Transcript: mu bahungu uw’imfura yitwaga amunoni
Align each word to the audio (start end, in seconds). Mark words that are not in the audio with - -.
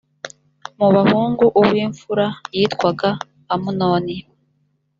mu 0.77 0.87
bahungu 0.95 1.45
uw’imfura 1.59 2.25
yitwaga 2.55 3.09
amunoni 3.53 4.17